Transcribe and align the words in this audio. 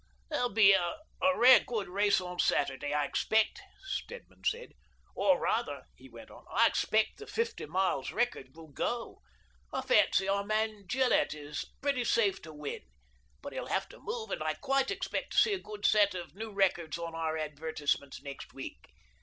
"There'll 0.31 0.49
be 0.49 0.71
a 0.71 0.95
rare 1.37 1.59
good 1.59 1.87
race 1.87 2.19
on 2.19 2.39
Saturday, 2.39 2.91
I 2.91 3.05
expect," 3.05 3.61
Stedman 3.83 4.43
said." 4.45 4.73
Or 5.15 5.39
rather," 5.39 5.83
he 5.95 6.09
went 6.09 6.31
on, 6.31 6.43
"I 6.51 6.65
expect 6.65 7.17
the 7.19 7.27
fifty 7.27 7.67
miles 7.67 8.11
record 8.11 8.55
will 8.55 8.69
go. 8.69 9.21
I 9.71 9.81
fancy 9.81 10.27
our 10.27 10.43
man 10.43 10.87
Gillett 10.87 11.35
is 11.35 11.65
pretty 11.83 12.03
safe 12.05 12.41
to 12.41 12.51
win, 12.51 12.81
but 13.43 13.53
he'll 13.53 13.67
have 13.67 13.87
to 13.89 13.99
move, 13.99 14.31
and 14.31 14.41
I 14.41 14.55
quite 14.55 14.89
expect 14.89 15.33
to 15.33 15.37
see 15.37 15.53
a 15.53 15.59
good 15.59 15.85
set 15.85 16.15
of 16.15 16.33
new 16.33 16.51
records 16.51 16.97
on 16.97 17.13
our 17.13 17.37
advertisements 17.37 18.23
next 18.23 18.55
week. 18.55 18.89